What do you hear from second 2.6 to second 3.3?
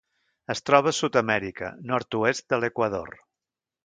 l'Equador.